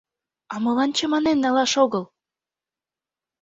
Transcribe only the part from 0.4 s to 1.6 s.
А молан чаманен